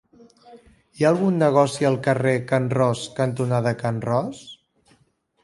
[0.99, 4.43] Hi ha algun negoci al carrer Can Ros cantonada Can Ros?